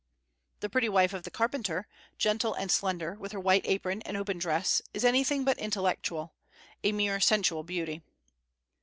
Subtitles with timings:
[0.61, 4.39] The pretty wife of the carpenter, gentle and slender, with her white apron and open
[4.39, 6.33] dress, is anything but intellectual,
[6.83, 8.01] a mere sensual beauty.